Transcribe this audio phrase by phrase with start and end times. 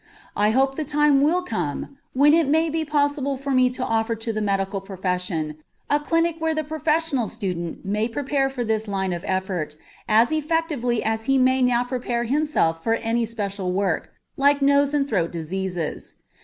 [0.35, 4.15] I hope the time will come when it may be possible for me to offer
[4.15, 5.57] to the medical profession
[5.91, 9.77] a clinic where the professional student may prepare for this line of effort
[10.09, 15.07] as effectively as he may now prepare himself for any special work, like nose and
[15.07, 16.15] throat diseases.